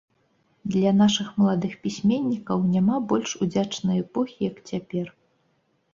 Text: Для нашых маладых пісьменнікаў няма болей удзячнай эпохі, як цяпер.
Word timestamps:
Для 0.75 0.93
нашых 1.01 1.27
маладых 1.41 1.75
пісьменнікаў 1.83 2.65
няма 2.77 2.95
болей 3.11 3.37
удзячнай 3.47 3.97
эпохі, 4.05 4.39
як 4.51 4.57
цяпер. 4.71 5.05